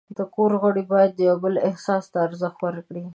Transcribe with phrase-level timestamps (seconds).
[0.17, 3.03] د کور غړي باید د یو بل احساس ته ارزښت ورکړي.